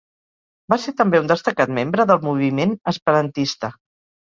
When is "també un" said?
1.01-1.29